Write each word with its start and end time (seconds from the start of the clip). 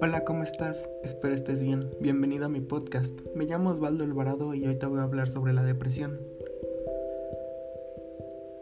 Hola, 0.00 0.22
¿cómo 0.24 0.44
estás? 0.44 0.88
Espero 1.02 1.34
estés 1.34 1.60
bien. 1.60 1.90
Bienvenido 2.00 2.46
a 2.46 2.48
mi 2.48 2.60
podcast. 2.60 3.12
Me 3.34 3.46
llamo 3.46 3.70
Osvaldo 3.70 4.04
Alvarado 4.04 4.54
y 4.54 4.66
hoy 4.66 4.76
te 4.76 4.86
voy 4.86 5.00
a 5.00 5.04
hablar 5.04 5.28
sobre 5.28 5.52
la 5.52 5.64
depresión. 5.64 6.20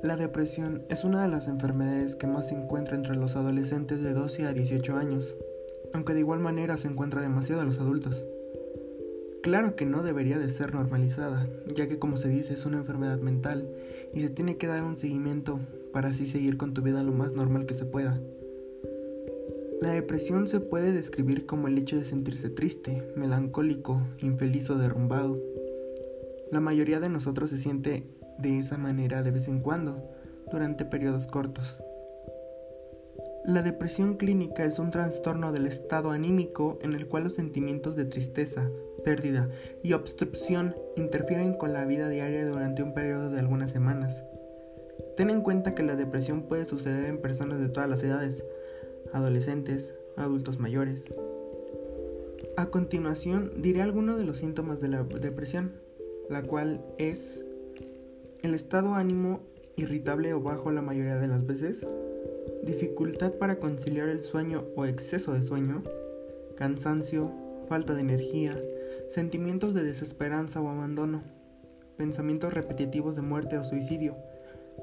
La 0.03 0.17
depresión 0.17 0.85
es 0.89 1.05
una 1.05 1.23
de 1.23 1.29
las 1.29 1.47
enfermedades 1.47 2.17
que 2.17 2.27
más 2.27 2.49
se 2.49 2.55
encuentra 2.55 2.97
entre 2.97 3.17
los 3.17 3.37
adolescentes 3.37 4.03
de 4.03 4.15
12 4.15 4.47
a 4.47 4.53
18 4.55 4.97
años, 4.97 5.37
aunque 5.93 6.15
de 6.15 6.21
igual 6.21 6.41
manera 6.41 6.79
se 6.79 6.89
encuentra 6.89 7.21
demasiado 7.21 7.61
en 7.61 7.69
los 7.69 7.81
adultos. 7.81 8.25
Claro 9.43 9.75
que 9.75 9.87
no 9.87 10.03
debería 10.03 10.39
de 10.39 10.51
ser 10.51 10.75
normalizada, 10.75 11.49
ya 11.75 11.89
que 11.89 11.99
como 11.99 12.19
se 12.19 12.29
dice 12.29 12.53
es 12.53 12.67
una 12.67 12.77
enfermedad 12.77 13.19
mental 13.21 13.69
y 14.13 14.21
se 14.21 14.29
tiene 14.29 14.59
que 14.59 14.67
dar 14.67 14.83
un 14.83 14.99
seguimiento 14.99 15.61
para 15.93 16.11
así 16.11 16.27
seguir 16.27 16.59
con 16.59 16.75
tu 16.75 16.83
vida 16.83 17.03
lo 17.03 17.13
más 17.13 17.33
normal 17.33 17.65
que 17.65 17.75
se 17.75 17.87
pueda. 17.87 18.21
La 19.81 19.93
depresión 19.93 20.47
se 20.47 20.61
puede 20.61 20.93
describir 20.93 21.47
como 21.47 21.69
el 21.69 21.79
hecho 21.79 21.97
de 21.97 22.05
sentirse 22.05 22.51
triste, 22.51 23.03
melancólico, 23.17 24.03
infeliz 24.21 24.69
o 24.69 24.77
derrumbado. 24.77 25.41
La 26.51 26.61
mayoría 26.61 27.01
de 27.01 27.09
nosotros 27.09 27.49
se 27.49 27.57
siente 27.57 28.05
de 28.39 28.59
esa 28.59 28.77
manera 28.77 29.23
de 29.23 29.31
vez 29.31 29.49
en 29.49 29.61
cuando, 29.61 30.07
durante 30.53 30.85
periodos 30.85 31.27
cortos. 31.27 31.79
La 33.47 33.63
depresión 33.63 34.19
clínica 34.19 34.67
es 34.67 34.79
un 34.79 34.91
trastorno 34.91 35.51
del 35.51 35.67
estado 35.67 36.11
anímico 36.11 36.79
en 36.83 36.93
el 36.93 37.07
cual 37.07 37.25
los 37.25 37.33
sentimientos 37.33 37.97
de 37.97 38.05
tristeza, 38.05 38.69
pérdida 39.05 39.49
y 39.83 39.93
obstrucción 39.93 40.75
interfieren 40.97 41.55
con 41.55 41.73
la 41.73 41.85
vida 41.85 42.09
diaria 42.09 42.47
durante 42.47 42.83
un 42.83 42.95
periodo 42.95 43.31
de 43.31 43.39
algunas 43.39 43.71
semanas. 43.71 44.23
Ten 45.17 45.31
en 45.31 45.43
cuenta 45.43 45.75
que 45.75 45.83
la 45.83 45.97
depresión 45.97 46.43
puede 46.43 46.67
suceder 46.67 47.07
en 47.07 47.19
personas 47.19 47.61
de 47.61 47.69
todas 47.69 47.89
las 47.89 48.03
edades, 48.03 48.45
adolescentes, 49.13 49.95
adultos 50.17 50.59
mayores. 50.59 51.05
A 52.57 52.67
continuación 52.67 53.53
diré 53.57 53.83
algunos 53.83 54.19
de 54.19 54.25
los 54.25 54.39
síntomas 54.39 54.81
de 54.81 54.89
la 54.89 55.03
depresión, 55.03 55.73
la 56.29 56.43
cual 56.43 56.85
es 56.99 57.45
el 58.43 58.55
estado 58.55 58.95
ánimo 58.95 59.41
irritable 59.77 60.33
o 60.35 60.41
bajo 60.41 60.73
la 60.73 60.83
mayoría 60.83 61.17
de 61.17 61.29
las 61.29 61.47
veces, 61.47 61.87
dificultad 62.63 63.33
para 63.33 63.57
conciliar 63.57 64.09
el 64.09 64.23
sueño 64.23 64.65
o 64.77 64.85
exceso 64.85 65.33
de 65.33 65.43
sueño, 65.43 65.83
cansancio, 66.57 67.31
falta 67.69 67.95
de 67.95 68.01
energía, 68.01 68.57
sentimientos 69.11 69.75
de 69.75 69.83
desesperanza 69.83 70.61
o 70.61 70.69
abandono, 70.69 71.23
pensamientos 71.97 72.55
repetitivos 72.55 73.17
de 73.17 73.23
muerte 73.23 73.59
o 73.59 73.65
suicidio, 73.65 74.17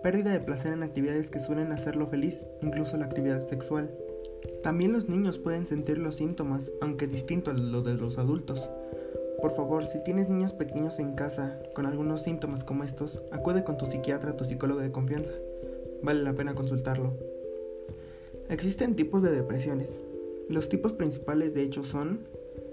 pérdida 0.03 0.31
de 0.31 0.41
placer 0.41 0.73
en 0.73 0.83
actividades 0.83 1.29
que 1.31 1.39
suelen 1.39 1.71
hacerlo 1.71 2.07
feliz, 2.07 2.45
incluso 2.61 2.97
la 2.97 3.05
actividad 3.05 3.47
sexual. 3.47 3.89
También 4.61 4.91
los 4.91 5.07
niños 5.07 5.37
pueden 5.37 5.65
sentir 5.65 5.97
los 5.97 6.17
síntomas, 6.17 6.71
aunque 6.81 7.07
distinto 7.07 7.51
a 7.51 7.53
los 7.53 7.85
de 7.85 7.95
los 7.95 8.17
adultos. 8.17 8.69
Por 9.41 9.55
favor, 9.55 9.85
si 9.85 10.03
tienes 10.03 10.29
niños 10.29 10.53
pequeños 10.53 10.99
en 10.99 11.13
casa 11.13 11.59
con 11.73 11.85
algunos 11.85 12.23
síntomas 12.23 12.63
como 12.63 12.83
estos, 12.83 13.21
acude 13.31 13.63
con 13.63 13.77
tu 13.77 13.85
psiquiatra 13.85 14.31
o 14.31 14.35
tu 14.35 14.43
psicólogo 14.43 14.81
de 14.81 14.91
confianza. 14.91 15.33
Vale 16.03 16.21
la 16.21 16.33
pena 16.33 16.53
consultarlo. 16.53 17.13
Existen 18.49 18.95
tipos 18.95 19.21
de 19.21 19.31
depresiones. 19.31 19.89
Los 20.49 20.69
tipos 20.69 20.93
principales 20.93 21.53
de 21.53 21.63
hecho 21.63 21.83
son 21.83 22.27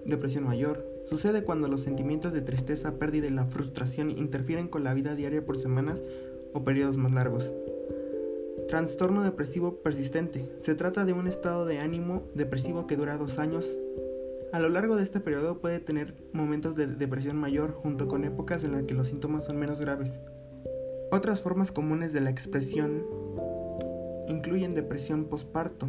depresión 0.05 0.45
mayor. 0.45 0.94
Sucede 1.05 1.45
cuando 1.45 1.69
los 1.69 1.83
sentimientos 1.83 2.33
de 2.33 2.41
tristeza, 2.41 2.99
pérdida 2.99 3.27
y 3.27 3.31
la 3.31 3.47
frustración 3.47 4.11
interfieren 4.11 4.69
con 4.69 4.85
la 4.85 4.95
vida 4.95 5.15
diaria 5.15 5.45
por 5.45 5.59
semanas 5.59 6.03
o 6.53 6.65
periodos 6.65 6.97
más 6.97 7.13
largos. 7.13 7.53
Trastorno 8.69 9.23
depresivo 9.23 9.77
persistente. 9.83 10.51
Se 10.63 10.75
trata 10.75 11.05
de 11.05 11.13
un 11.13 11.27
estado 11.27 11.67
de 11.67 11.79
ánimo 11.79 12.23
depresivo 12.35 12.87
que 12.87 12.97
dura 12.97 13.19
dos 13.19 13.39
años. 13.39 13.69
A 14.53 14.59
lo 14.59 14.69
largo 14.69 14.97
de 14.97 15.03
este 15.03 15.21
periodo 15.21 15.59
puede 15.59 15.81
tener 15.81 16.15
momentos 16.33 16.75
de 16.75 16.87
depresión 16.87 17.37
mayor 17.37 17.73
junto 17.73 18.09
con 18.09 18.25
épocas 18.25 18.65
en 18.65 18.73
las 18.73 18.85
que 18.85 18.95
los 18.95 19.09
síntomas 19.09 19.45
son 19.45 19.59
menos 19.59 19.81
graves. 19.81 20.19
Otras 21.11 21.43
formas 21.43 21.71
comunes 21.71 22.13
de 22.13 22.21
la 22.21 22.31
expresión 22.31 23.05
incluyen 24.29 24.75
depresión 24.75 25.27
postparto, 25.27 25.89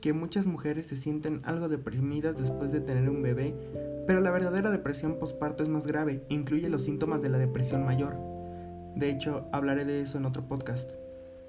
que 0.00 0.12
muchas 0.12 0.46
mujeres 0.46 0.86
se 0.86 0.96
sienten 0.96 1.40
algo 1.44 1.68
deprimidas 1.68 2.38
después 2.38 2.72
de 2.72 2.80
tener 2.80 3.08
un 3.08 3.22
bebé, 3.22 3.54
pero 4.06 4.20
la 4.20 4.30
verdadera 4.30 4.70
depresión 4.70 5.18
postparto 5.18 5.62
es 5.62 5.68
más 5.68 5.86
grave 5.86 6.22
incluye 6.28 6.68
los 6.68 6.84
síntomas 6.84 7.22
de 7.22 7.28
la 7.28 7.38
depresión 7.38 7.84
mayor. 7.84 8.16
De 8.94 9.10
hecho, 9.10 9.46
hablaré 9.52 9.84
de 9.84 10.00
eso 10.00 10.18
en 10.18 10.24
otro 10.24 10.46
podcast. 10.48 10.90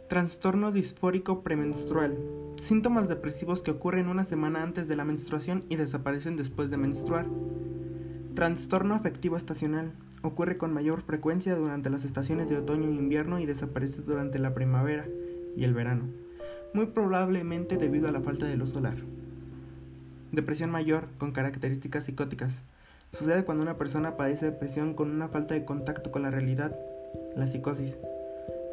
Trastorno 0.09 0.71
disfórico 0.71 1.43
premenstrual. 1.43 2.17
Síntomas 2.55 3.07
depresivos 3.07 3.61
que 3.61 3.71
ocurren 3.71 4.07
una 4.07 4.23
semana 4.23 4.63
antes 4.63 4.87
de 4.87 4.95
la 4.95 5.05
menstruación 5.05 5.63
y 5.69 5.75
desaparecen 5.75 6.35
después 6.35 6.69
de 6.69 6.77
menstruar. 6.77 7.27
Trastorno 8.33 8.95
afectivo 8.95 9.37
estacional. 9.37 9.93
Ocurre 10.23 10.57
con 10.57 10.73
mayor 10.73 11.01
frecuencia 11.01 11.55
durante 11.55 11.89
las 11.89 12.03
estaciones 12.03 12.49
de 12.49 12.57
otoño 12.57 12.89
e 12.89 12.95
invierno 12.95 13.39
y 13.39 13.45
desaparece 13.45 14.01
durante 14.01 14.39
la 14.39 14.53
primavera 14.53 15.05
y 15.55 15.63
el 15.63 15.73
verano 15.73 16.26
muy 16.73 16.87
probablemente 16.87 17.77
debido 17.77 18.07
a 18.07 18.11
la 18.11 18.21
falta 18.21 18.45
de 18.45 18.57
luz 18.57 18.71
solar. 18.71 18.97
Depresión 20.31 20.69
mayor 20.69 21.07
con 21.17 21.31
características 21.31 22.03
psicóticas. 22.03 22.53
Sucede 23.13 23.45
cuando 23.45 23.63
una 23.63 23.77
persona 23.77 24.17
padece 24.17 24.45
depresión 24.45 24.93
con 24.93 25.09
una 25.09 25.29
falta 25.29 25.53
de 25.53 25.65
contacto 25.65 26.11
con 26.11 26.21
la 26.21 26.31
realidad, 26.31 26.77
la 27.35 27.47
psicosis. 27.47 27.97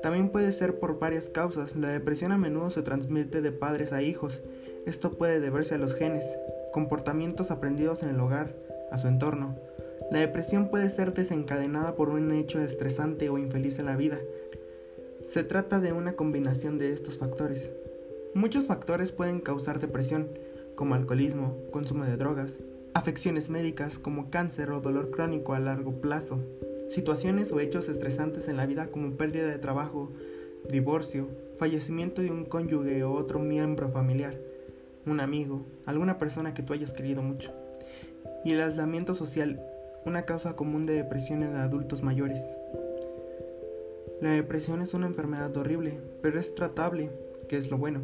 También 0.03 0.28
puede 0.28 0.53
ser 0.53 0.78
por 0.78 0.99
varias 0.99 1.31
causas. 1.31 1.77
La 1.77 1.88
depresión 1.88 2.32
a 2.32 2.38
menudo 2.38 2.71
se 2.71 2.82
transmite 2.82 3.41
de 3.41 3.53
padres 3.53 3.93
a 3.93 4.03
hijos. 4.03 4.43
Esto 4.84 5.12
puede 5.16 5.41
deberse 5.41 5.76
a 5.76 5.78
los 5.78 5.94
genes, 5.94 6.25
comportamientos 6.72 7.50
aprendidos 7.50 8.03
en 8.03 8.11
el 8.11 8.21
hogar, 8.21 8.55
a 8.91 8.99
su 8.99 9.09
entorno. 9.09 9.56
La 10.11 10.19
depresión 10.19 10.69
puede 10.69 10.91
ser 10.91 11.15
desencadenada 11.15 11.94
por 11.94 12.11
un 12.11 12.32
hecho 12.32 12.61
estresante 12.61 13.31
o 13.31 13.38
infeliz 13.38 13.78
en 13.78 13.87
la 13.87 13.97
vida. 13.97 14.19
Se 15.25 15.43
trata 15.43 15.81
de 15.81 15.93
una 15.93 16.12
combinación 16.12 16.78
de 16.78 16.93
estos 16.93 17.19
factores. 17.19 17.71
Muchos 18.34 18.67
factores 18.67 19.12
pueden 19.12 19.41
causar 19.41 19.78
depresión, 19.78 20.28
como 20.75 20.97
alcoholismo, 20.97 21.56
consumo 21.71 22.05
de 22.05 22.17
drogas, 22.17 22.56
afecciones 22.93 23.49
médicas 23.49 24.00
como 24.00 24.28
cáncer 24.28 24.72
o 24.72 24.81
dolor 24.81 25.12
crónico 25.12 25.55
a 25.55 25.61
largo 25.61 26.00
plazo, 26.00 26.41
situaciones 26.89 27.53
o 27.53 27.61
hechos 27.61 27.89
estresantes 27.89 28.49
en 28.49 28.56
la 28.56 28.67
vida 28.67 28.89
como 28.89 29.12
pérdida 29.12 29.47
de 29.47 29.59
trabajo, 29.59 30.11
divorcio, 30.69 31.28
fallecimiento 31.59 32.23
de 32.23 32.33
un 32.33 32.44
cónyuge 32.44 33.05
o 33.05 33.12
otro 33.12 33.39
miembro 33.39 33.89
familiar, 33.91 34.37
un 35.06 35.21
amigo, 35.21 35.65
alguna 35.87 36.19
persona 36.19 36.55
que 36.55 36.62
tú 36.65 36.73
hayas 36.73 36.93
querido 36.93 37.23
mucho. 37.23 37.53
Y 38.44 38.53
el 38.53 38.62
aislamiento 38.62 39.15
social, 39.15 39.65
una 40.05 40.25
causa 40.25 40.56
común 40.56 40.87
de 40.87 40.94
depresión 40.94 41.44
en 41.44 41.55
adultos 41.55 42.03
mayores. 42.03 42.41
La 44.21 44.31
depresión 44.31 44.83
es 44.83 44.93
una 44.93 45.06
enfermedad 45.06 45.56
horrible, 45.56 46.00
pero 46.21 46.41
es 46.41 46.55
tratable, 46.55 47.11
que 47.49 47.56
es 47.56 47.71
lo 47.71 47.78
bueno. 47.78 48.03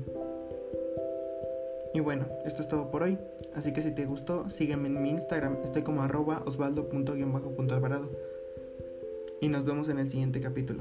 Y 1.93 2.01
bueno, 2.01 2.27
esto 2.45 2.63
es 2.63 2.69
todo 2.69 2.91
por 2.91 3.03
hoy. 3.03 3.19
Así 3.55 3.73
que 3.73 3.83
si 3.83 3.93
te 3.93 4.07
gustó, 4.07 4.49
sígueme 4.49 4.89
en 4.89 5.03
mi 5.03 5.11
Instagram. 5.11 5.59
Estoy 5.65 5.83
como 5.83 6.03
arroba 6.03 6.43
osvaldo.alvarado. 6.47 8.11
Y 9.41 9.49
nos 9.49 9.65
vemos 9.65 9.89
en 9.89 9.99
el 9.99 10.09
siguiente 10.09 10.41
capítulo. 10.41 10.81